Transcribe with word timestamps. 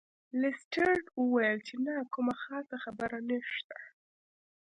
لیسټرډ 0.39 1.03
وویل 1.21 1.57
چې 1.67 1.75
نه 1.85 1.93
کومه 2.13 2.35
خاصه 2.43 2.75
خبره 2.83 3.17
نشته. 3.29 3.77